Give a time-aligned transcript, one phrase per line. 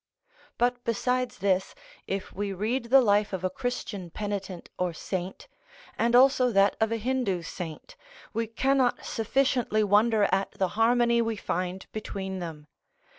[0.57, 1.75] But besides this,
[2.07, 5.47] if we read the life of a Christian penitent or saint,
[5.95, 7.95] and also that of a Hindu saint,
[8.33, 12.65] we cannot sufficiently wonder at the harmony we find between them.